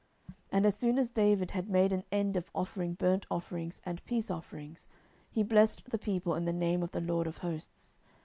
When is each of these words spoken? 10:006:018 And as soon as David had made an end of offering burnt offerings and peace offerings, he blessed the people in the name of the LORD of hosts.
10:006:018 0.27 0.35
And 0.53 0.65
as 0.65 0.75
soon 0.75 0.97
as 0.97 1.09
David 1.11 1.51
had 1.51 1.69
made 1.69 1.93
an 1.93 2.03
end 2.11 2.35
of 2.35 2.49
offering 2.55 2.95
burnt 2.95 3.27
offerings 3.29 3.79
and 3.85 4.03
peace 4.03 4.31
offerings, 4.31 4.87
he 5.29 5.43
blessed 5.43 5.91
the 5.91 5.99
people 5.99 6.33
in 6.33 6.45
the 6.45 6.51
name 6.51 6.81
of 6.81 6.91
the 6.91 7.01
LORD 7.01 7.27
of 7.27 7.37
hosts. 7.37 7.99